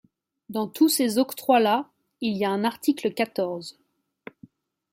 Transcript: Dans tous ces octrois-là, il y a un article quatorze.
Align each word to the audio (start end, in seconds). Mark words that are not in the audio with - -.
Dans 0.49 0.67
tous 0.67 0.89
ces 0.89 1.19
octrois-là, 1.19 1.87
il 2.21 2.35
y 2.35 2.43
a 2.43 2.49
un 2.49 2.63
article 2.63 3.13
quatorze. 3.13 3.77